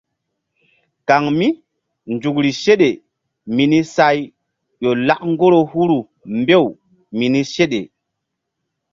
Kaŋ 1.07 1.23
mí 1.37 1.47
nzukri 2.13 2.51
seɗe 2.63 2.89
mini 3.55 3.79
say 3.95 4.17
ƴo 4.81 4.89
lak 5.07 5.21
ŋgoro 5.31 5.59
huru 5.71 5.97
mbew 6.39 6.65
mini 7.17 7.39
seɗe. 7.53 7.79